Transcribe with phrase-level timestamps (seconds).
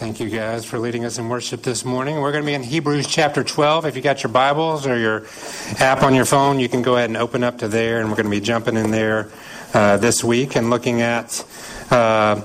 [0.00, 2.22] Thank you guys for leading us in worship this morning.
[2.22, 3.84] We're going to be in Hebrews chapter 12.
[3.84, 5.26] If you got your Bibles or your
[5.78, 8.16] app on your phone, you can go ahead and open up to there, and we're
[8.16, 9.30] going to be jumping in there
[9.74, 11.44] uh, this week and looking at
[11.90, 12.40] uh,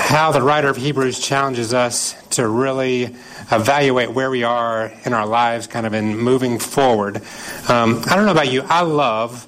[0.00, 3.14] how the writer of Hebrews challenges us to really
[3.52, 7.18] evaluate where we are in our lives, kind of in moving forward.
[7.68, 9.46] Um, I don't know about you, I love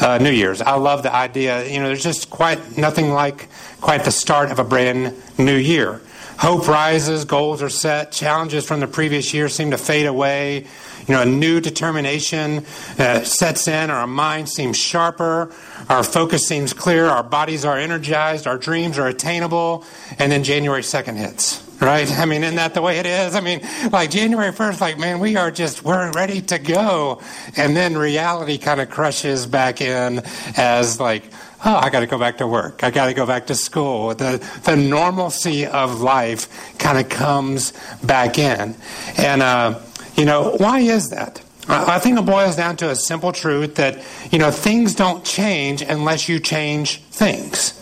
[0.00, 0.62] uh, New Year's.
[0.62, 1.66] I love the idea.
[1.66, 3.48] You know, there's just quite nothing like
[3.80, 6.00] quite the start of a brand new year.
[6.38, 10.66] Hope rises, goals are set, challenges from the previous year seem to fade away.
[11.06, 12.64] You know, a new determination
[12.98, 15.52] uh, sets in, our mind seems sharper,
[15.88, 19.84] our focus seems clear, our bodies are energized, our dreams are attainable,
[20.18, 22.08] and then January 2nd hits right?
[22.16, 23.34] I mean, isn't that the way it is?
[23.34, 23.60] I mean,
[23.90, 27.20] like January 1st, like, man, we are just, we're ready to go.
[27.56, 30.22] And then reality kind of crushes back in
[30.56, 31.24] as like,
[31.64, 32.82] oh, I got to go back to work.
[32.84, 34.14] I got to go back to school.
[34.14, 38.74] The, the normalcy of life kind of comes back in.
[39.16, 39.80] And, uh,
[40.16, 41.42] you know, why is that?
[41.68, 45.80] I think it boils down to a simple truth that, you know, things don't change
[45.80, 47.80] unless you change things.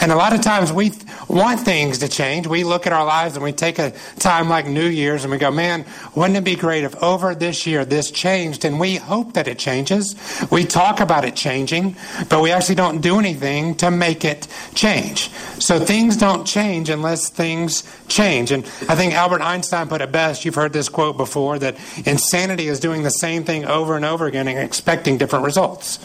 [0.00, 0.90] And a lot of times we
[1.30, 2.46] want things to change.
[2.46, 5.38] We look at our lives and we take a time like New Year's and we
[5.38, 8.64] go, man, wouldn't it be great if over this year this changed?
[8.64, 10.16] And we hope that it changes.
[10.50, 11.96] We talk about it changing,
[12.28, 15.30] but we actually don't do anything to make it change.
[15.58, 18.50] So things don't change unless things change.
[18.50, 20.44] And I think Albert Einstein put it best.
[20.44, 24.26] You've heard this quote before that insanity is doing the same thing over and over
[24.26, 25.98] again and expecting different results.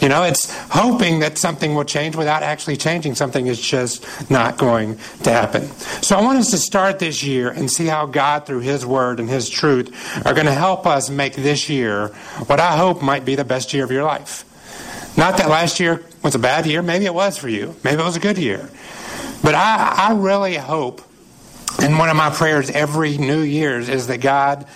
[0.00, 4.49] You know, it's hoping that something will change without actually changing something is just not
[4.58, 5.66] going to happen.
[6.02, 9.20] So I want us to start this year and see how God, through His Word
[9.20, 9.90] and His truth,
[10.26, 12.08] are going to help us make this year
[12.46, 14.44] what I hope might be the best year of your life.
[15.16, 16.82] Not that last year was a bad year.
[16.82, 17.74] Maybe it was for you.
[17.84, 18.70] Maybe it was a good year.
[19.42, 21.02] But I, I really hope,
[21.80, 24.66] and one of my prayers every New Year's is that God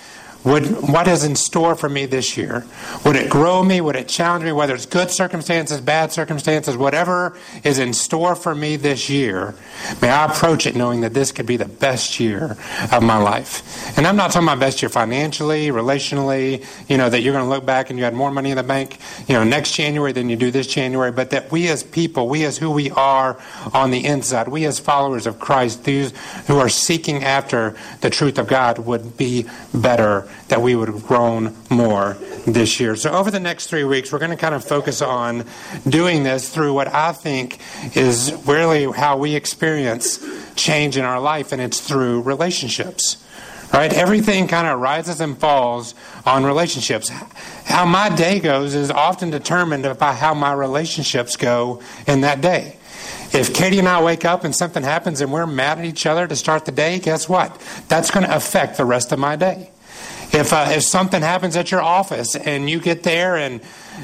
[0.45, 2.67] would, what is in store for me this year?
[3.07, 3.81] Would it grow me?
[3.81, 4.53] Would it challenge me?
[4.53, 9.55] Whether it's good circumstances, bad circumstances, whatever is in store for me this year,
[10.03, 12.59] may I approach it knowing that this could be the best year
[12.93, 13.97] of my life.
[13.97, 17.51] And I'm not talking about best year financially, relationally, you know, that you're going to
[17.51, 20.29] look back and you had more money in the bank, you know, next January than
[20.29, 23.41] you do this January, but that we as people, we as who we are
[23.73, 26.13] on the inside, we as followers of Christ, these
[26.49, 31.07] who are seeking after the truth of God would be better that we would have
[31.07, 32.97] grown more this year.
[32.97, 35.45] So, over the next three weeks, we're going to kind of focus on
[35.89, 37.61] doing this through what I think
[37.97, 40.25] is really how we experience
[40.55, 43.19] change in our life, and it's through relationships.
[43.73, 43.93] Right?
[43.93, 47.09] Everything kind of rises and falls on relationships.
[47.65, 52.77] How my day goes is often determined by how my relationships go in that day.
[53.33, 56.29] If Katie and I wake up and something happens and we're mad at each other
[56.29, 57.61] to start the day, guess what?
[57.89, 59.73] That's going to affect the rest of my day.
[60.35, 63.61] If uh, if something happens at your office and you get there and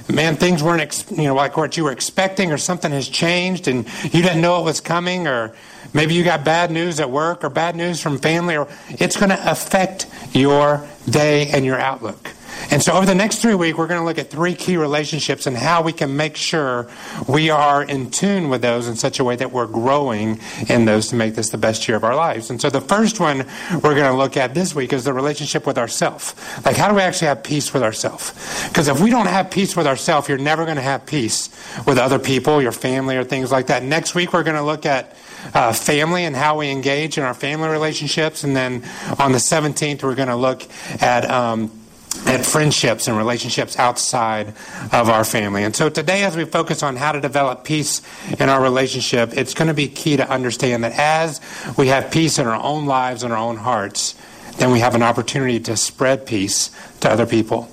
[0.08, 3.66] man things weren't ex- you know like what you were expecting or something has changed
[3.66, 5.52] and you didn't know it was coming or
[5.92, 9.30] maybe you got bad news at work or bad news from family or it's going
[9.30, 12.30] to affect your day and your outlook.
[12.70, 15.46] And so, over the next three weeks, we're going to look at three key relationships
[15.46, 16.88] and how we can make sure
[17.26, 21.08] we are in tune with those in such a way that we're growing in those
[21.08, 22.50] to make this the best year of our lives.
[22.50, 25.66] And so, the first one we're going to look at this week is the relationship
[25.66, 26.64] with ourself.
[26.64, 28.32] Like, how do we actually have peace with ourselves?
[28.68, 31.48] Because if we don't have peace with ourselves, you're never going to have peace
[31.86, 33.82] with other people, your family, or things like that.
[33.82, 35.16] Next week, we're going to look at
[35.54, 38.44] uh, family and how we engage in our family relationships.
[38.44, 38.84] And then
[39.18, 40.62] on the 17th, we're going to look
[41.00, 41.28] at.
[41.28, 41.79] Um,
[42.26, 44.48] at friendships and relationships outside
[44.92, 45.62] of our family.
[45.64, 48.02] And so today, as we focus on how to develop peace
[48.38, 51.40] in our relationship, it's going to be key to understand that as
[51.78, 54.16] we have peace in our own lives and our own hearts,
[54.58, 56.70] then we have an opportunity to spread peace
[57.00, 57.70] to other people.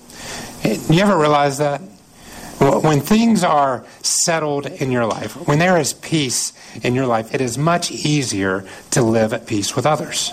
[0.63, 1.81] You ever realize that?
[2.59, 6.53] When things are settled in your life, when there is peace
[6.83, 10.31] in your life, it is much easier to live at peace with others.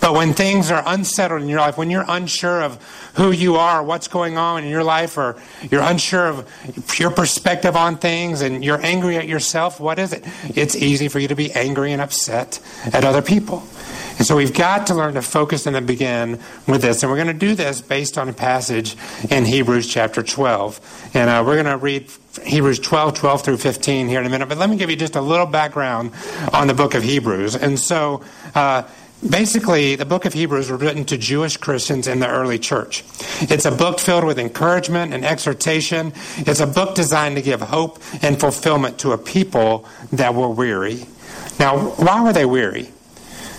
[0.00, 2.82] But when things are unsettled in your life, when you're unsure of
[3.16, 5.36] who you are, what's going on in your life, or
[5.70, 10.24] you're unsure of your perspective on things and you're angry at yourself, what is it?
[10.54, 12.60] It's easy for you to be angry and upset
[12.92, 13.62] at other people.
[14.20, 17.02] And so we've got to learn to focus and to begin with this.
[17.02, 18.94] And we're going to do this based on a passage
[19.30, 21.10] in Hebrews chapter 12.
[21.14, 22.10] And uh, we're going to read
[22.44, 24.48] Hebrews 12, 12 through 15 here in a minute.
[24.50, 26.12] But let me give you just a little background
[26.52, 27.54] on the book of Hebrews.
[27.54, 28.22] And so,
[28.54, 28.82] uh,
[29.28, 33.04] Basically, the book of Hebrews was written to Jewish Christians in the early church.
[33.42, 36.14] It's a book filled with encouragement and exhortation.
[36.38, 41.06] It's a book designed to give hope and fulfillment to a people that were weary.
[41.58, 42.90] Now, why were they weary?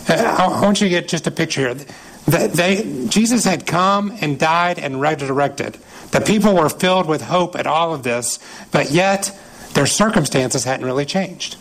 [0.09, 1.85] Uh, I want you to get just a picture here.
[2.25, 5.77] They, Jesus had come and died and resurrected.
[6.09, 8.39] The people were filled with hope at all of this,
[8.71, 9.37] but yet
[9.73, 11.57] their circumstances hadn't really changed.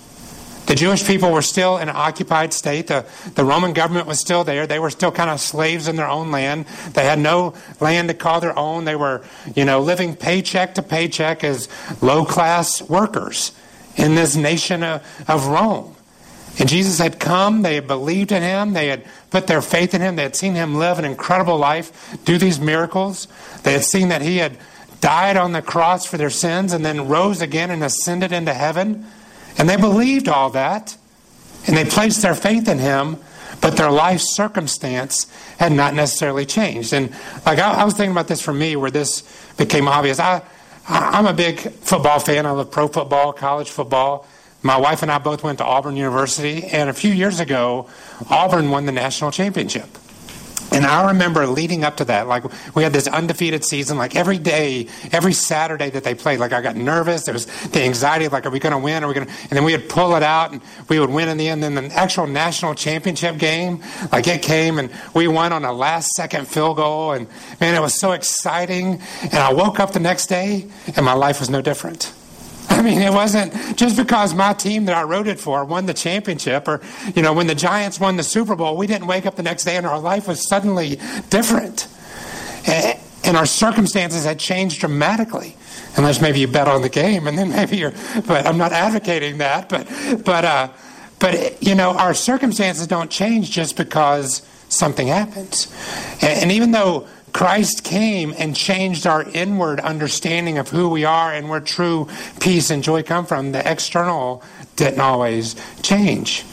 [0.67, 2.87] The Jewish people were still in an occupied state.
[2.87, 3.05] The,
[3.35, 4.67] the Roman government was still there.
[4.67, 6.67] They were still kind of slaves in their own land.
[6.93, 8.85] They had no land to call their own.
[8.85, 9.23] They were,
[9.57, 11.69] you know, living paycheck to paycheck as
[12.01, 13.53] low class workers
[13.97, 15.97] in this nation of, of Rome.
[16.59, 20.01] And Jesus had come, they had believed in him, they had put their faith in
[20.01, 23.29] him, they had seen him live an incredible life, do these miracles.
[23.63, 24.59] They had seen that he had
[25.01, 29.07] died on the cross for their sins and then rose again and ascended into heaven.
[29.59, 30.97] And they believed all that.
[31.67, 33.19] And they placed their faith in him,
[33.61, 36.93] but their life circumstance had not necessarily changed.
[36.93, 37.11] And
[37.45, 39.23] like I, I was thinking about this for me, where this
[39.57, 40.19] became obvious.
[40.19, 40.43] I,
[40.89, 42.47] I I'm a big football fan.
[42.47, 44.27] I love pro football, college football.
[44.63, 47.89] My wife and I both went to Auburn University, and a few years ago,
[48.29, 49.89] Auburn won the national championship.
[50.81, 52.43] And I remember leading up to that, like
[52.75, 56.63] we had this undefeated season, like every day, every Saturday that they played, like I
[56.63, 57.25] got nervous.
[57.25, 59.05] There was the anxiety, like, are we going to win?
[59.05, 59.33] Are we going to?
[59.43, 61.63] And then we would pull it out and we would win in the end.
[61.63, 65.73] And Then the actual national championship game, like it came and we won on a
[65.75, 67.13] last second field goal.
[67.13, 67.29] And
[67.61, 69.03] man, it was so exciting.
[69.25, 70.67] And I woke up the next day
[70.97, 72.11] and my life was no different.
[72.71, 76.67] I mean, it wasn't just because my team that I rooted for won the championship
[76.69, 76.81] or,
[77.15, 79.65] you know, when the Giants won the Super Bowl, we didn't wake up the next
[79.65, 81.89] day and our life was suddenly different.
[82.67, 85.57] And our circumstances had changed dramatically.
[85.97, 87.93] Unless maybe you bet on the game and then maybe you're,
[88.27, 89.69] but I'm not advocating that.
[89.69, 89.89] But,
[90.25, 90.69] but, uh,
[91.19, 95.67] but, you know, our circumstances don't change just because something happens.
[96.23, 101.49] And even though Christ came and changed our inward understanding of who we are and
[101.49, 102.09] where true
[102.41, 103.53] peace and joy come from.
[103.53, 104.43] The external
[104.77, 106.45] didn't always change.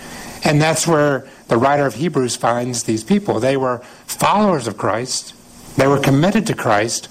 [0.44, 3.40] And that's where the writer of Hebrews finds these people.
[3.40, 5.34] They were followers of Christ,
[5.78, 7.10] they were committed to Christ,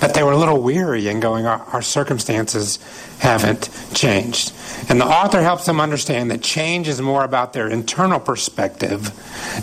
[0.00, 2.78] but they were a little weary and going, our, our circumstances
[3.18, 4.52] haven't changed.
[4.88, 9.10] And the author helps them understand that change is more about their internal perspective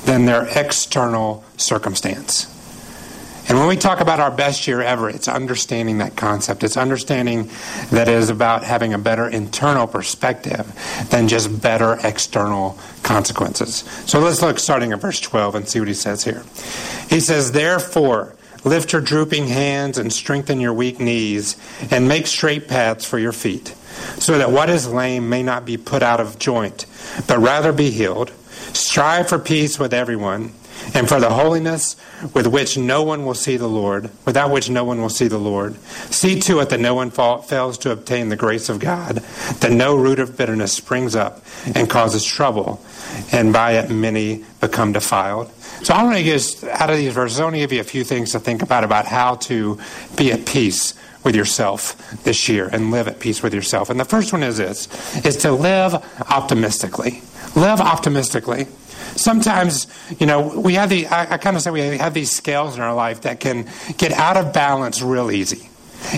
[0.06, 2.54] than their external circumstance.
[3.50, 6.64] And when we talk about our best year ever, it's understanding that concept.
[6.64, 7.50] It's understanding
[7.92, 10.68] that it is about having a better internal perspective
[11.10, 13.86] than just better external consequences.
[14.06, 16.44] So let's look starting at verse 12 and see what he says here.
[17.10, 18.36] He says, Therefore,
[18.66, 21.56] lift your drooping hands and strengthen your weak knees,
[21.90, 23.70] and make straight paths for your feet,
[24.18, 26.86] so that what is lame may not be put out of joint,
[27.28, 28.32] but rather be healed.
[28.74, 30.52] Strive for peace with everyone
[30.94, 31.96] and for the holiness
[32.34, 35.38] with which no one will see the Lord, without which no one will see the
[35.38, 35.76] Lord.
[36.12, 39.18] See to it that no one fails to obtain the grace of God,
[39.60, 41.44] that no root of bitterness springs up
[41.76, 42.84] and causes trouble,
[43.32, 45.52] and by it many become defiled.
[45.84, 47.84] So I want to give out of these verses, I want to give you a
[47.84, 49.80] few things to think about about how to
[50.16, 50.94] be at peace
[51.24, 53.90] with yourself this year and live at peace with yourself.
[53.90, 54.88] And the first one is this
[55.26, 55.94] is to live
[56.30, 57.22] optimistically.
[57.56, 58.68] Live optimistically
[59.18, 59.88] sometimes,
[60.20, 62.82] you know, we have the, I, I kind of say we have these scales in
[62.82, 63.68] our life that can
[63.98, 65.70] get out of balance real easy.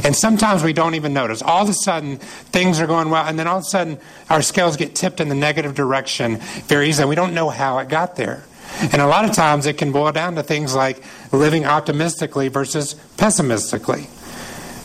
[0.03, 1.41] And sometimes we don't even notice.
[1.41, 3.97] All of a sudden, things are going well, and then all of a sudden,
[4.29, 6.37] our scales get tipped in the negative direction
[6.67, 7.07] very easily.
[7.07, 8.43] We don't know how it got there.
[8.81, 11.01] And a lot of times, it can boil down to things like
[11.31, 14.07] living optimistically versus pessimistically.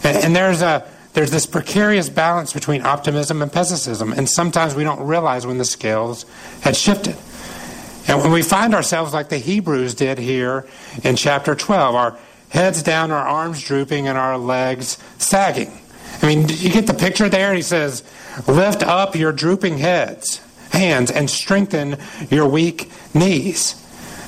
[0.05, 4.83] And, and there's a there's this precarious balance between optimism and pessimism, and sometimes we
[4.83, 6.27] don't realize when the scales
[6.63, 7.17] had shifted.
[8.07, 10.67] And when we find ourselves like the Hebrews did here
[11.03, 12.19] in chapter 12, our
[12.51, 15.73] heads down, our arms drooping, and our legs sagging.
[16.23, 17.55] I mean, you get the picture there?
[17.55, 18.03] He says,
[18.47, 21.97] Lift up your drooping heads, hands, and strengthen
[22.31, 23.81] your weak knees.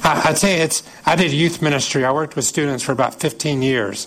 [0.03, 2.05] I, would say it's, I did youth ministry.
[2.05, 4.07] I worked with students for about 15 years.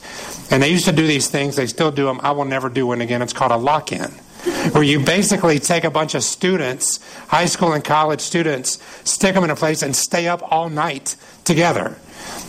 [0.49, 1.57] And they used to do these things.
[1.57, 2.19] They still do them.
[2.23, 3.21] I will never do one again.
[3.21, 4.09] It's called a lock in
[4.71, 9.43] where you basically take a bunch of students, high school and college students, stick them
[9.43, 11.97] in a place and stay up all night together.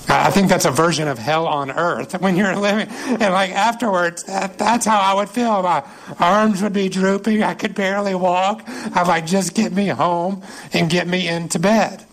[0.08, 2.88] I think that's a version of hell on earth when you're living.
[2.88, 5.62] And like afterwards, that, that's how I would feel.
[5.62, 5.84] My
[6.18, 7.42] arms would be drooping.
[7.42, 8.62] I could barely walk.
[8.66, 10.42] I'd like, just get me home
[10.72, 12.04] and get me into bed.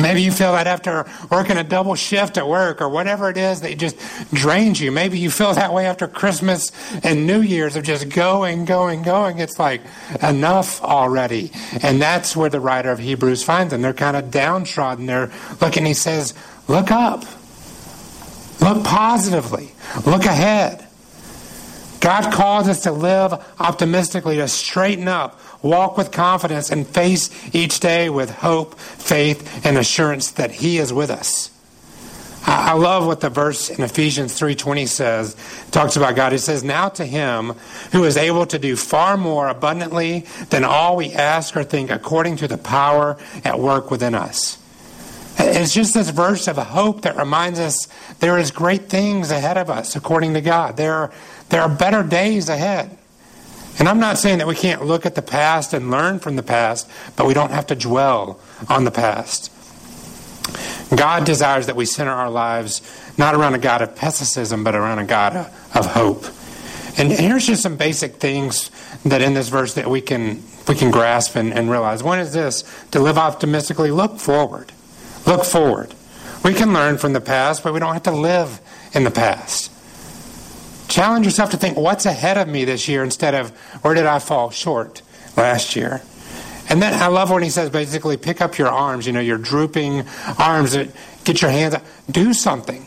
[0.00, 3.60] Maybe you feel that after working a double shift at work or whatever it is
[3.60, 3.96] that just
[4.32, 4.90] drains you.
[4.90, 6.72] Maybe you feel that way after Christmas
[7.04, 9.38] and New Year's of just going, going, going.
[9.38, 9.82] It's like
[10.22, 11.52] enough already.
[11.82, 13.82] And that's where the writer of Hebrews finds them.
[13.82, 15.06] They're kind of downtrodden.
[15.06, 16.34] They're looking, he says,
[16.66, 17.24] look up.
[18.60, 19.72] Look positively.
[20.06, 20.86] Look ahead.
[22.00, 27.80] God calls us to live optimistically, to straighten up walk with confidence and face each
[27.80, 31.50] day with hope, faith, and assurance that He is with us.
[32.46, 35.34] I love what the verse in Ephesians 3:20 says.
[35.70, 36.34] Talks about God.
[36.34, 37.54] It says, "Now to him
[37.92, 42.36] who is able to do far more abundantly than all we ask or think according
[42.36, 44.58] to the power at work within us."
[45.38, 47.88] It's just this verse of hope that reminds us
[48.20, 50.76] there is great things ahead of us according to God.
[50.76, 51.10] There
[51.48, 52.90] there are better days ahead.
[53.78, 56.42] And I'm not saying that we can't look at the past and learn from the
[56.42, 58.38] past, but we don't have to dwell
[58.68, 59.50] on the past.
[60.94, 62.82] God desires that we center our lives
[63.18, 66.24] not around a God of pessimism, but around a God of hope.
[66.96, 68.70] And here's just some basic things
[69.04, 72.02] that in this verse that we can we can grasp and, and realize.
[72.02, 74.72] One is this to live optimistically, look forward.
[75.26, 75.94] Look forward.
[76.44, 78.60] We can learn from the past, but we don't have to live
[78.92, 79.70] in the past.
[80.88, 83.50] Challenge yourself to think what's ahead of me this year instead of
[83.82, 85.02] where did I fall short
[85.36, 86.02] last year?
[86.68, 89.38] And then I love when he says basically pick up your arms, you know, your
[89.38, 90.04] drooping
[90.38, 90.76] arms,
[91.24, 92.86] get your hands up, do something.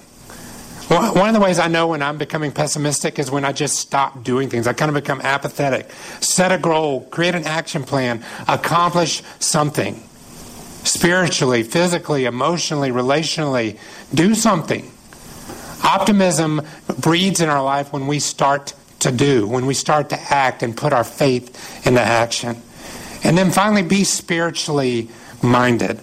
[0.89, 4.23] One of the ways I know when I'm becoming pessimistic is when I just stop
[4.23, 4.67] doing things.
[4.67, 5.91] I kind of become apathetic.
[6.21, 10.01] Set a goal, create an action plan, accomplish something.
[10.85, 13.77] Spiritually, physically, emotionally, relationally,
[14.13, 14.89] do something.
[15.87, 16.61] Optimism
[16.99, 20.75] breeds in our life when we start to do, when we start to act and
[20.75, 22.61] put our faith into action.
[23.23, 25.09] And then finally, be spiritually
[25.41, 26.01] minded.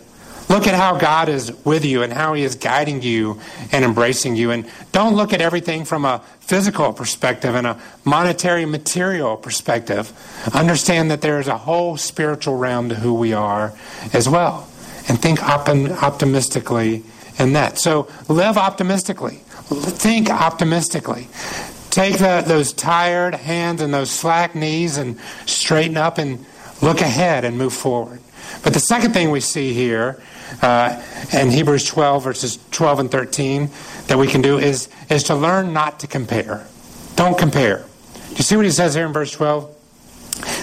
[0.48, 3.40] Look at how God is with you and how He is guiding you
[3.72, 4.50] and embracing you.
[4.50, 10.12] And don't look at everything from a physical perspective and a monetary material perspective.
[10.54, 13.72] Understand that there is a whole spiritual realm to who we are
[14.12, 14.68] as well.
[15.08, 17.04] And think optimistically
[17.38, 17.78] in that.
[17.78, 19.40] So live optimistically.
[19.66, 21.28] Think optimistically.
[21.90, 26.44] Take the, those tired hands and those slack knees and straighten up and
[26.84, 28.20] Look ahead and move forward.
[28.62, 30.20] But the second thing we see here
[30.60, 31.02] uh,
[31.32, 33.70] in Hebrews 12, verses 12 and 13,
[34.06, 36.66] that we can do is, is to learn not to compare.
[37.16, 37.78] Don't compare.
[37.78, 39.70] Do you see what he says here in verse 12?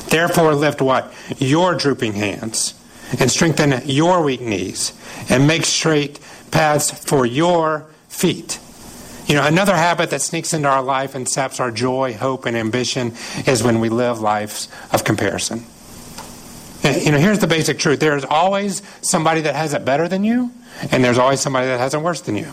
[0.10, 1.12] Therefore, lift what?
[1.38, 2.76] Your drooping hands,
[3.20, 4.94] and strengthen your weak knees,
[5.30, 6.20] and make straight
[6.52, 8.60] paths for your feet.
[9.32, 12.58] You know, another habit that sneaks into our life and saps our joy, hope, and
[12.58, 13.14] ambition
[13.48, 15.64] is when we live lives of comparison.
[16.84, 20.52] You know, here's the basic truth there's always somebody that has it better than you,
[20.92, 22.52] and there's always somebody that has it worse than you.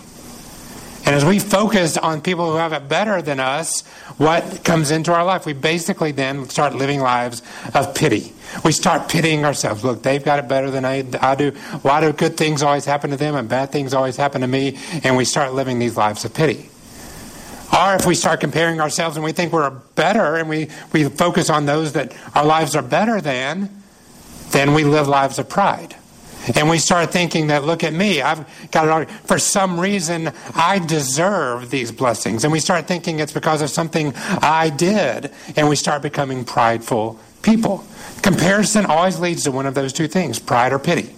[1.09, 3.81] And as we focus on people who have it better than us,
[4.19, 5.47] what comes into our life?
[5.47, 7.41] We basically then start living lives
[7.73, 8.35] of pity.
[8.63, 9.83] We start pitying ourselves.
[9.83, 11.53] Look, they've got it better than I, I do.
[11.81, 14.77] Why do good things always happen to them and bad things always happen to me?
[15.03, 16.69] And we start living these lives of pity.
[17.73, 21.49] Or if we start comparing ourselves and we think we're better and we, we focus
[21.49, 23.71] on those that our lives are better than,
[24.51, 25.97] then we live lives of pride.
[26.55, 29.05] And we start thinking that, look at me, I've got it all.
[29.27, 32.45] For some reason, I deserve these blessings.
[32.45, 35.33] And we start thinking it's because of something I did.
[35.57, 37.85] And we start becoming prideful people.
[38.23, 41.15] Comparison always leads to one of those two things pride or pity.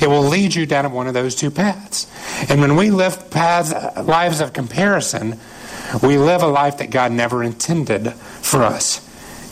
[0.00, 2.06] It will lead you down one of those two paths.
[2.50, 5.38] And when we live paths, lives of comparison,
[6.02, 9.04] we live a life that God never intended for us.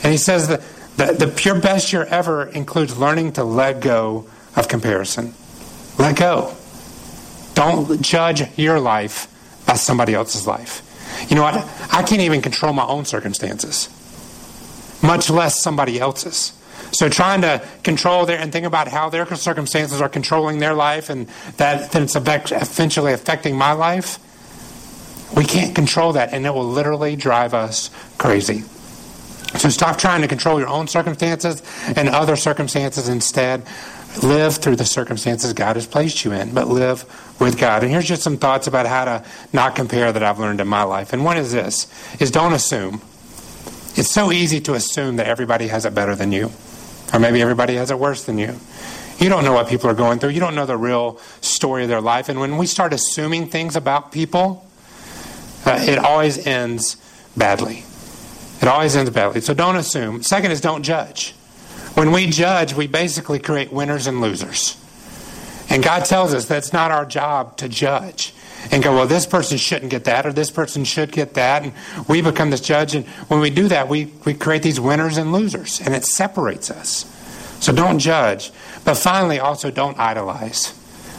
[0.02, 0.62] And He says that
[0.96, 5.34] the, the pure best year ever includes learning to let go of comparison.
[5.98, 6.54] Let go.
[7.54, 9.28] Don't judge your life
[9.66, 10.82] by somebody else's life.
[11.28, 11.54] You know what?
[11.92, 13.88] I can't even control my own circumstances,
[15.02, 16.52] much less somebody else's.
[16.92, 21.10] So trying to control their and think about how their circumstances are controlling their life
[21.10, 24.18] and that then it's eventually affecting my life,
[25.34, 28.64] we can't control that and it will literally drive us crazy.
[29.58, 31.62] So stop trying to control your own circumstances
[31.96, 33.62] and other circumstances instead.
[34.22, 37.04] Live through the circumstances God has placed you in, but live
[37.38, 37.82] with God.
[37.82, 40.82] And here's just some thoughts about how to not compare that I've learned in my
[40.84, 41.12] life.
[41.12, 41.86] And one is this
[42.20, 43.02] is don't assume.
[43.94, 46.50] It's so easy to assume that everybody has it better than you.
[47.12, 48.58] Or maybe everybody has it worse than you.
[49.18, 50.30] You don't know what people are going through.
[50.30, 52.28] You don't know the real story of their life.
[52.28, 54.66] And when we start assuming things about people,
[55.64, 56.96] uh, it always ends
[57.36, 57.84] badly.
[58.60, 59.40] It always ends badly.
[59.40, 60.22] So don't assume.
[60.22, 61.34] Second is don't judge.
[61.96, 64.76] When we judge, we basically create winners and losers.
[65.70, 68.34] And God tells us that's not our job to judge
[68.70, 71.62] and go, well, this person shouldn't get that or this person should get that.
[71.62, 71.72] And
[72.06, 72.94] we become this judge.
[72.94, 76.70] And when we do that, we, we create these winners and losers and it separates
[76.70, 77.10] us.
[77.60, 78.52] So don't judge.
[78.84, 80.74] But finally, also don't idolize.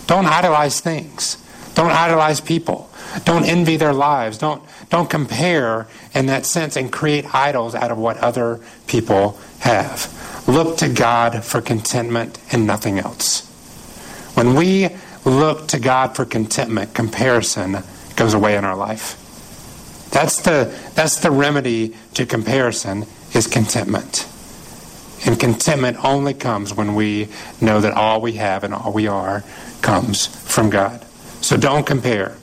[0.06, 1.44] Don't idolize things.
[1.74, 2.88] Don't idolize people.
[3.26, 4.38] Don't envy their lives.
[4.38, 10.14] Don't, don't compare in that sense and create idols out of what other people have.
[10.48, 13.46] look to God for contentment and nothing else.
[14.36, 14.90] When we
[15.26, 17.84] look to God for contentment, comparison
[18.16, 19.24] goes away in our life.
[20.12, 24.28] That's the, that's the remedy to comparison is contentment.
[25.26, 27.28] And contentment only comes when we
[27.60, 29.44] know that all we have and all we are
[29.82, 31.06] comes from God.
[31.42, 32.38] So don't compare.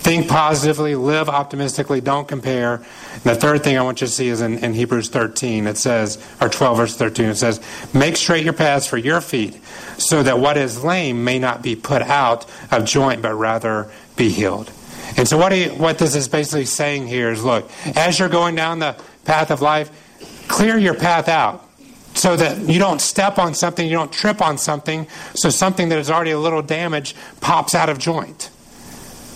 [0.00, 2.76] Think positively, live optimistically, don't compare.
[2.76, 5.66] And the third thing I want you to see is in, in Hebrews 13.
[5.66, 7.60] It says, or 12 verse 13, it says,
[7.92, 9.60] Make straight your paths for your feet,
[9.98, 14.30] so that what is lame may not be put out of joint, but rather be
[14.30, 14.72] healed.
[15.16, 18.78] And so what, what this is basically saying here is, look, as you're going down
[18.78, 19.90] the path of life,
[20.48, 21.68] clear your path out
[22.14, 25.98] so that you don't step on something, you don't trip on something, so something that
[25.98, 28.50] is already a little damaged pops out of joint,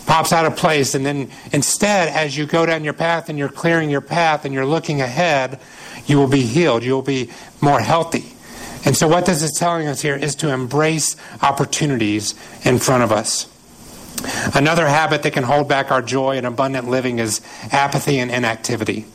[0.07, 0.95] pops out of place.
[0.95, 4.55] And then instead, as you go down your path and you're clearing your path and
[4.55, 5.61] you're looking ahead,
[6.07, 7.31] you will be healed, you will be
[7.61, 8.25] more healthy.
[8.85, 12.35] And so, what this is telling us here is to embrace opportunities
[12.65, 13.51] in front of us.
[14.55, 17.41] Another habit that can hold back our joy and abundant living is
[17.73, 19.07] apathy and inactivity.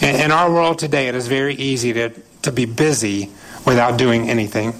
[0.00, 2.12] In our world today, it is very easy to
[2.42, 3.30] to be busy
[3.66, 4.74] without doing anything.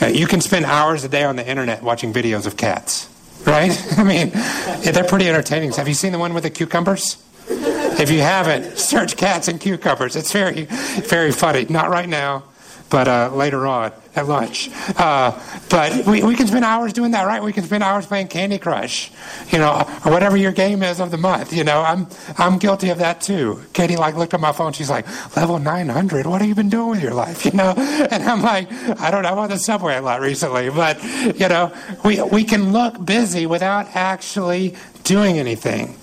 [0.00, 3.08] Uh, you can spend hours a day on the internet watching videos of cats,
[3.46, 3.72] right?
[3.98, 4.30] I mean,
[4.92, 5.72] they're pretty entertaining.
[5.72, 7.16] Have you seen the one with the cucumbers?
[7.48, 10.16] If you haven't, search cats and cucumbers.
[10.16, 11.66] It's very, very funny.
[11.68, 12.44] Not right now,
[12.92, 14.68] but uh, later on at lunch.
[14.98, 15.32] Uh,
[15.70, 17.42] but we, we can spend hours doing that, right?
[17.42, 19.10] We can spend hours playing Candy Crush,
[19.50, 21.54] you know, or whatever your game is of the month.
[21.54, 22.06] You know, I'm
[22.36, 23.62] I'm guilty of that too.
[23.72, 24.74] Katie like looked at my phone.
[24.74, 26.26] She's like, level 900.
[26.26, 27.42] What have you been doing with your life?
[27.52, 28.70] You know, and I'm like,
[29.00, 29.30] I don't know.
[29.30, 31.72] I'm on the subway a lot recently, but you know,
[32.04, 35.96] we we can look busy without actually doing anything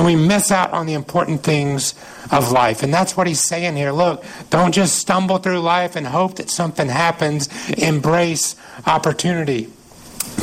[0.00, 1.92] and we miss out on the important things
[2.32, 2.82] of life.
[2.82, 3.92] And that's what he's saying here.
[3.92, 7.50] Look, don't just stumble through life and hope that something happens.
[7.68, 9.68] Embrace opportunity.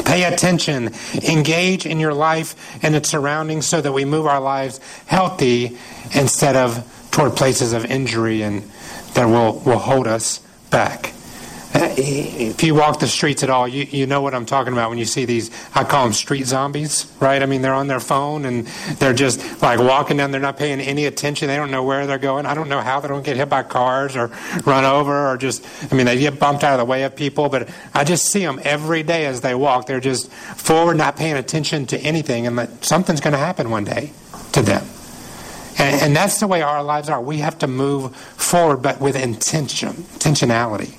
[0.05, 0.91] Pay attention.
[1.27, 5.75] Engage in your life and its surroundings so that we move our lives healthy
[6.13, 8.61] instead of toward places of injury and
[9.15, 10.37] that will, will hold us
[10.69, 11.13] back
[11.73, 14.71] Eh, eh, if you walk the streets at all, you, you know what I'm talking
[14.71, 17.41] about when you see these, I call them street zombies, right?
[17.41, 18.67] I mean, they're on their phone and
[18.99, 21.49] they're just like walking down, they're not paying any attention.
[21.49, 22.45] They don't know where they're going.
[22.45, 24.31] I don't know how they don't get hit by cars or
[24.65, 27.49] run over or just, I mean, they get bumped out of the way of people,
[27.49, 29.87] but I just see them every day as they walk.
[29.87, 33.83] They're just forward, not paying attention to anything, and that something's going to happen one
[33.83, 34.11] day
[34.53, 34.85] to them.
[35.77, 37.21] And, and that's the way our lives are.
[37.21, 40.95] We have to move forward, but with intention, intentionality.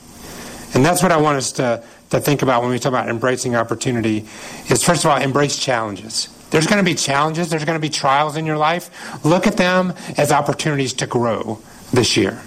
[0.75, 3.57] And that's what I want us to, to think about when we talk about embracing
[3.57, 4.27] opportunity
[4.69, 6.29] is first of all, embrace challenges.
[6.51, 9.25] There's going to be challenges, there's going to be trials in your life.
[9.25, 11.61] Look at them as opportunities to grow
[11.93, 12.43] this year.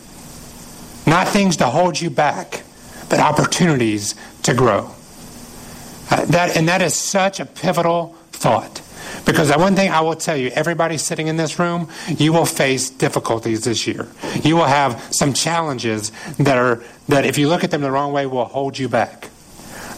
[1.06, 2.64] Not things to hold you back,
[3.10, 4.92] but opportunities to grow.
[6.10, 8.82] Uh, that, and that is such a pivotal thought.
[9.26, 12.46] Because the one thing I will tell you, everybody sitting in this room, you will
[12.46, 14.08] face difficulties this year.
[14.44, 18.14] You will have some challenges that are that if you look at them the wrong
[18.14, 19.30] way will hold you back.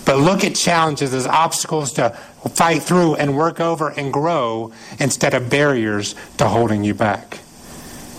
[0.05, 2.09] But look at challenges as obstacles to
[2.53, 7.39] fight through and work over and grow instead of barriers to holding you back.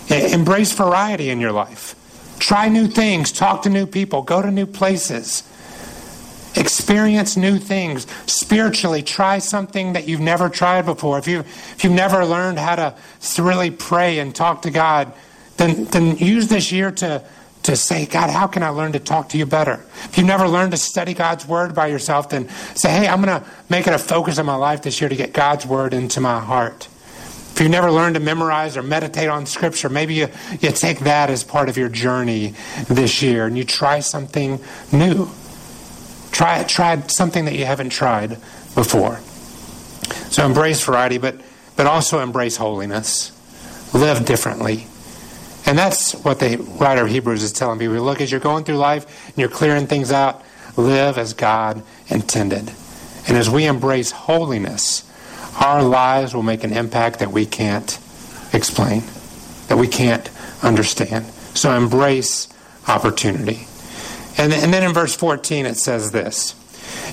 [0.09, 1.95] Embrace variety in your life.
[2.39, 5.43] Try new things, talk to new people, go to new places.
[6.57, 8.07] Experience new things.
[8.27, 11.19] Spiritually, try something that you've never tried before.
[11.19, 12.95] If, you, if you've never learned how to
[13.43, 15.13] really pray and talk to God,
[15.57, 17.25] then, then use this year to,
[17.65, 19.85] to say, God, how can I learn to talk to you better?
[20.05, 23.41] If you've never learned to study God's Word by yourself, then say, hey, I'm going
[23.41, 26.21] to make it a focus of my life this year to get God's Word into
[26.21, 26.89] my heart.
[27.55, 30.29] If you've never learned to memorize or meditate on Scripture, maybe you,
[30.61, 32.55] you take that as part of your journey
[32.89, 35.31] this year and you try something new.
[36.35, 38.31] Try, try something that you haven't tried
[38.75, 39.21] before.
[40.31, 41.41] So embrace variety, but,
[41.77, 43.31] but also embrace holiness.
[43.95, 44.89] Live differently.
[45.65, 47.95] And that's what the writer of Hebrews is telling people.
[47.99, 50.43] Look, as you're going through life and you're clearing things out,
[50.77, 52.73] live as God intended.
[53.29, 55.09] And as we embrace holiness,
[55.61, 57.97] our lives will make an impact that we can't
[58.53, 59.05] explain,
[59.69, 60.29] that we can't
[60.65, 61.27] understand.
[61.55, 62.49] So embrace
[62.89, 63.69] opportunity.
[64.37, 66.55] And, and then in verse 14 it says this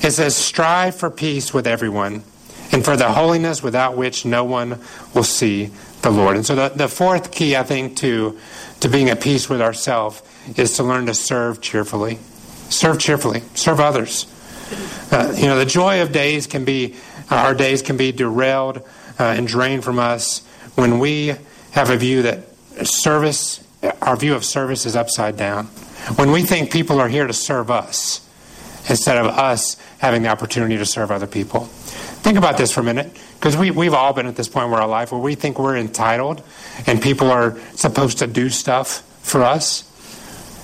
[0.04, 2.24] It says, Strive for peace with everyone,
[2.72, 4.80] and for the holiness without which no one
[5.14, 6.36] will see the Lord.
[6.36, 8.40] And so the, the fourth key, I think, to,
[8.80, 10.22] to being at peace with ourselves
[10.58, 12.18] is to learn to serve cheerfully.
[12.70, 14.26] Serve cheerfully, serve others.
[15.12, 16.96] Uh, you know, the joy of days can be,
[17.30, 18.78] uh, our days can be derailed
[19.20, 20.40] uh, and drained from us
[20.76, 21.36] when we
[21.72, 22.46] have a view that
[22.84, 23.64] service,
[24.02, 25.68] our view of service is upside down.
[26.16, 28.28] When we think people are here to serve us
[28.90, 31.66] instead of us having the opportunity to serve other people.
[32.22, 34.74] Think about this for a minute, because we, we've all been at this point in
[34.74, 36.44] our life where we think we're entitled
[36.88, 39.88] and people are supposed to do stuff for us.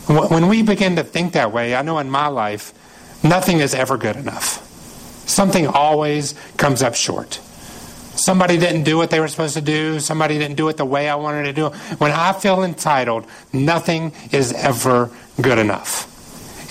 [0.08, 2.74] When we begin to think that way, I know in my life,
[3.24, 4.64] nothing is ever good enough.
[5.28, 7.42] Something always comes up short.
[8.18, 10.00] Somebody didn't do what they were supposed to do.
[10.00, 11.74] Somebody didn't do it the way I wanted to do it.
[12.00, 16.14] When I feel entitled, nothing is ever good enough.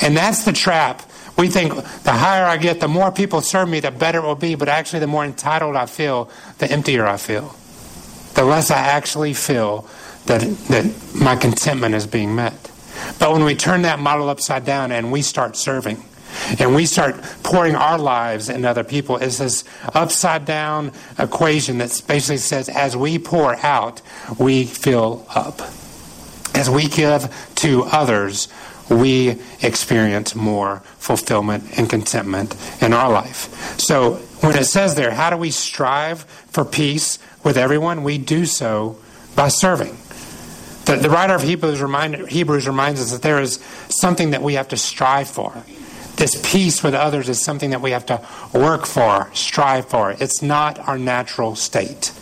[0.03, 1.03] And that's the trap.
[1.39, 4.35] We think the higher I get, the more people serve me, the better it will
[4.35, 4.55] be.
[4.55, 7.55] But actually, the more entitled I feel, the emptier I feel.
[8.35, 9.89] The less I actually feel
[10.27, 12.71] that, that my contentment is being met.
[13.19, 16.03] But when we turn that model upside down and we start serving,
[16.59, 22.03] and we start pouring our lives into other people, it's this upside down equation that
[22.07, 24.03] basically says as we pour out,
[24.39, 25.61] we fill up.
[26.55, 28.49] As we give to others,
[28.89, 33.79] we experience more fulfillment and contentment in our life.
[33.79, 38.05] So when it says there, how do we strive for peace with everyone?
[38.05, 38.99] We do so
[39.35, 39.97] by serving.
[40.87, 43.57] The, the writer of Hebrews, remind, Hebrews reminds us that there is
[43.89, 45.53] something that we have to strive for.
[46.17, 50.13] This peace with others is something that we have to work for, strive for.
[50.13, 52.13] It's not our natural state.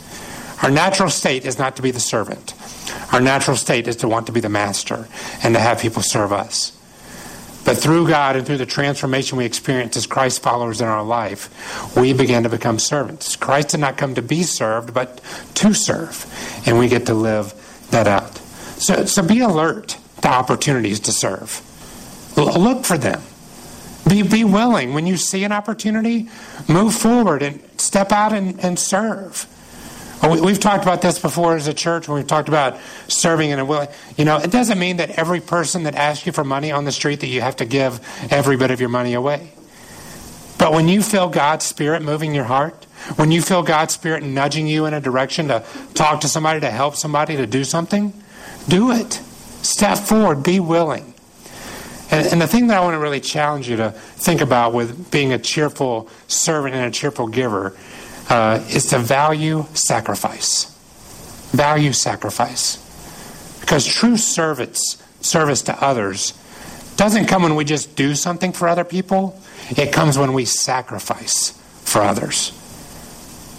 [0.63, 2.55] Our natural state is not to be the servant.
[3.13, 5.07] Our natural state is to want to be the master
[5.43, 6.73] and to have people serve us.
[7.65, 11.97] But through God and through the transformation we experience as Christ followers in our life,
[11.97, 13.37] we begin to become servants.
[13.37, 15.21] Christ did not come to be served, but
[15.55, 16.27] to serve.
[16.67, 17.55] And we get to live
[17.91, 18.37] that out.
[18.79, 21.63] So, so be alert to opportunities to serve.
[22.37, 23.23] Look for them.
[24.15, 24.95] Be, be willing.
[24.95, 26.29] When you see an opportunity,
[26.69, 29.49] move forward and step out and, and serve.
[30.23, 33.89] We've talked about this before as a church when we've talked about serving and willing.
[34.17, 36.93] You know, it doesn't mean that every person that asks you for money on the
[36.93, 38.01] street that you have to give
[38.31, 39.51] every bit of your money away.
[40.59, 42.85] But when you feel God's Spirit moving your heart,
[43.17, 46.71] when you feel God's Spirit nudging you in a direction to talk to somebody, to
[46.71, 48.13] help somebody, to do something,
[48.69, 49.15] do it.
[49.63, 50.45] Step forward.
[50.45, 51.14] Be willing.
[52.15, 55.11] And, and, the thing that I want to really challenge you to think about with
[55.11, 57.77] being a cheerful servant and a cheerful giver
[58.31, 60.67] uh, is to value sacrifice.
[61.51, 62.79] Value sacrifice.
[63.61, 66.35] Because true service, service to others
[66.95, 69.37] doesn't come when we just do something for other people,
[69.71, 71.51] it comes when we sacrifice
[71.83, 72.53] for others.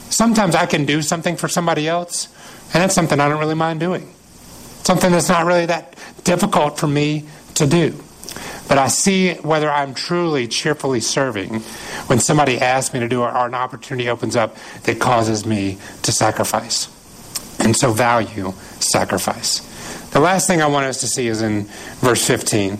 [0.10, 2.30] Sometimes I can do something for somebody else,
[2.74, 4.14] and that's something I don't really mind doing.
[4.84, 8.02] Something that's not really that difficult for me to do.
[8.68, 11.60] But I see whether I'm truly cheerfully serving
[12.08, 15.78] when somebody asks me to do it or an opportunity opens up that causes me
[16.02, 16.90] to sacrifice.
[17.60, 19.60] And so value sacrifice.
[20.12, 21.66] The last thing I want us to see is in
[22.00, 22.80] verse 15.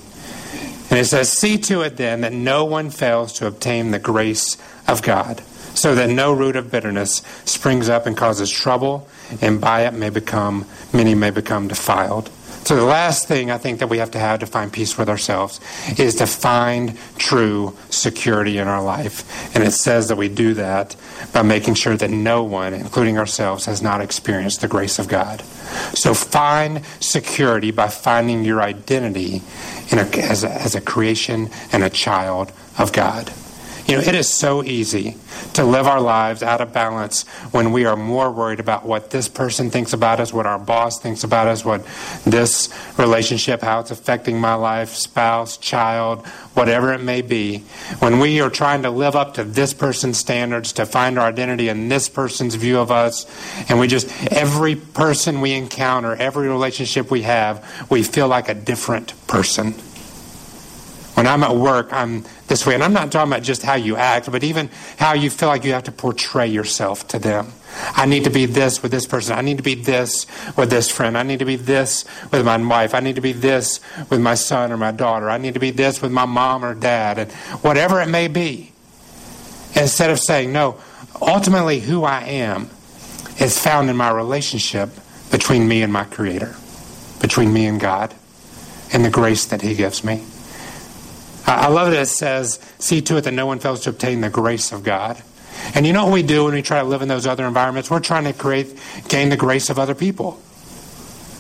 [0.90, 4.58] And it says, See to it then that no one fails to obtain the grace
[4.88, 5.42] of God,
[5.74, 9.08] so that no root of bitterness springs up and causes trouble,
[9.42, 12.30] and by it may become many may become defiled.
[12.66, 15.08] So the last thing I think that we have to have to find peace with
[15.08, 15.60] ourselves
[16.00, 19.56] is to find true security in our life.
[19.56, 20.96] And it says that we do that
[21.32, 25.42] by making sure that no one, including ourselves, has not experienced the grace of God.
[25.94, 29.44] So find security by finding your identity
[29.92, 33.32] a, as, a, as a creation and a child of God.
[33.88, 35.16] You know, it is so easy
[35.54, 37.22] to live our lives out of balance
[37.52, 41.00] when we are more worried about what this person thinks about us, what our boss
[41.00, 41.86] thinks about us, what
[42.26, 47.60] this relationship, how it's affecting my life, spouse, child, whatever it may be.
[48.00, 51.70] When we are trying to live up to this person's standards, to find our identity
[51.70, 53.28] in this person's view of us,
[53.70, 58.56] and we just, every person we encounter, every relationship we have, we feel like a
[58.56, 59.76] different person.
[61.14, 62.76] When I'm at work, I'm this way.
[62.76, 65.64] And I'm not talking about just how you act, but even how you feel like
[65.64, 67.52] you have to portray yourself to them.
[67.96, 69.38] I need to be this with this person.
[69.38, 71.18] I need to be this with this friend.
[71.18, 72.94] I need to be this with my wife.
[72.94, 73.80] I need to be this
[74.10, 75.30] with my son or my daughter.
[75.30, 77.32] I need to be this with my mom or dad, and
[77.62, 78.72] whatever it may be.
[79.76, 80.78] Instead of saying, no,
[81.22, 82.70] ultimately who I am
[83.40, 84.90] is found in my relationship
[85.32, 86.56] between me and my Creator,
[87.20, 88.14] between me and God,
[88.94, 90.24] and the grace that He gives me.
[91.48, 92.00] I love it.
[92.00, 95.22] It says, "See to it that no one fails to obtain the grace of God."
[95.74, 97.90] And you know what we do when we try to live in those other environments?
[97.90, 98.78] We're trying to create,
[99.08, 100.40] gain the grace of other people.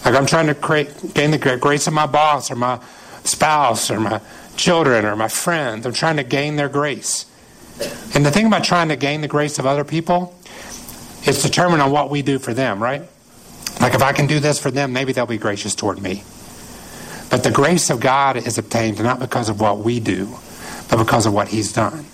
[0.04, 2.80] Like I'm trying to create, gain the grace of my boss or my
[3.24, 4.22] spouse or my
[4.56, 5.86] children or my friends.
[5.86, 7.26] I'm trying to gain their grace.
[8.14, 10.36] And the thing about trying to gain the grace of other people,
[11.24, 13.02] it's determined on what we do for them, right?
[13.82, 16.24] Like if I can do this for them, maybe they'll be gracious toward me.
[17.36, 20.38] But the grace of God is obtained not because of what we do,
[20.90, 22.06] but because of what He's done.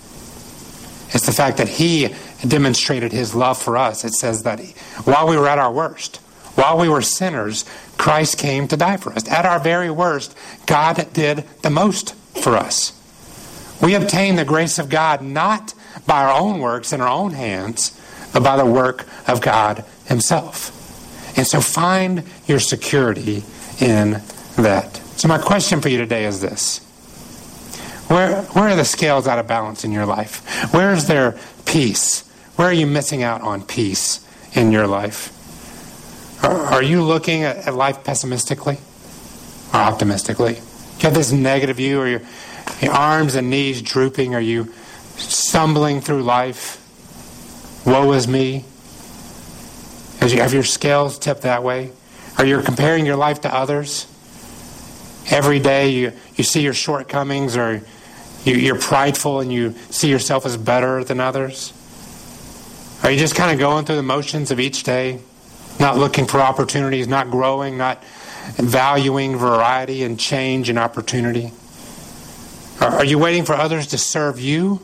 [1.10, 2.12] It's the fact that He
[2.44, 4.04] demonstrated His love for us.
[4.04, 4.58] It says that
[5.04, 6.16] while we were at our worst,
[6.56, 7.64] while we were sinners,
[7.98, 9.28] Christ came to die for us.
[9.28, 12.90] At our very worst, God did the most for us.
[13.80, 15.72] We obtain the grace of God not
[16.04, 17.96] by our own works in our own hands,
[18.32, 21.38] but by the work of God Himself.
[21.38, 23.44] And so find your security
[23.78, 24.20] in
[24.56, 25.01] that.
[25.16, 26.78] So, my question for you today is this
[28.08, 30.72] Where, where are the scales out of balance in your life?
[30.72, 32.28] Where is there peace?
[32.56, 35.38] Where are you missing out on peace in your life?
[36.44, 38.78] Are, you looking at, at life pessimistically
[39.72, 40.54] or optimistically?
[40.54, 42.22] You have this negative view, or your,
[42.80, 44.34] your arms and knees drooping?
[44.34, 44.72] Are you
[45.16, 46.78] stumbling through life?
[47.86, 48.64] Woe is me.
[50.20, 51.92] As you have your scales tipped that way?
[52.38, 54.06] Are you comparing your life to others?
[55.30, 57.82] Every day you, you see your shortcomings or
[58.44, 61.72] you, you're prideful and you see yourself as better than others?
[63.02, 65.20] Are you just kind of going through the motions of each day,
[65.80, 68.02] not looking for opportunities, not growing, not
[68.56, 71.52] valuing variety and change and opportunity?
[72.80, 74.80] Are you waiting for others to serve you?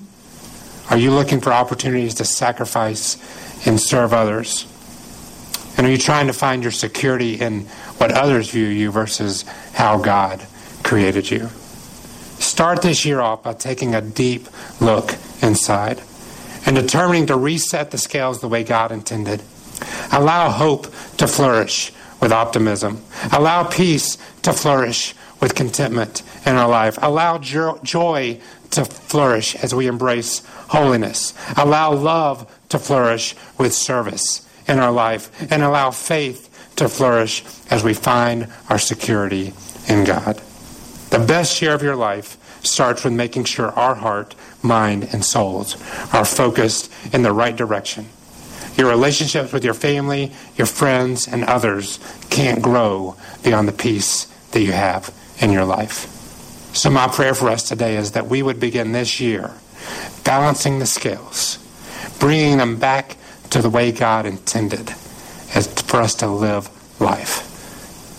[0.91, 3.17] Are you looking for opportunities to sacrifice
[3.67, 4.67] and serve others?
[5.77, 7.67] And are you trying to find your security in
[7.99, 9.43] what others view you versus
[9.75, 10.45] how God
[10.83, 11.49] created you?
[12.39, 14.49] Start this year off by taking a deep
[14.81, 16.01] look inside
[16.65, 19.43] and determining to reset the scales the way God intended.
[20.13, 20.85] Allow hope
[21.17, 23.03] to flourish with optimism.
[23.33, 26.99] Allow peace to flourish with contentment in our life.
[27.01, 31.33] Allow joy to flourish as we embrace holiness.
[31.57, 36.48] Allow love to flourish with service in our life and allow faith
[36.79, 39.53] to flourish as we find our security
[39.89, 40.41] in God.
[41.11, 45.75] The best year of your life starts with making sure our heart, mind, and souls
[46.13, 48.07] are focused in the right direction.
[48.77, 51.99] Your relationships with your family, your friends, and others
[52.31, 56.15] can't grow beyond the peace that you have in your life.
[56.75, 59.53] So, my prayer for us today is that we would begin this year
[60.23, 61.59] balancing the scales,
[62.21, 63.17] bringing them back
[63.51, 64.93] to the way God intended
[65.89, 66.69] for us to live
[67.01, 67.45] life.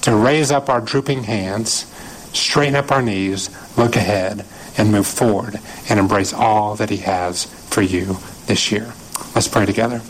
[0.01, 1.86] To raise up our drooping hands,
[2.34, 4.45] straighten up our knees, look ahead,
[4.77, 8.93] and move forward and embrace all that He has for you this year.
[9.36, 10.01] Let's pray together.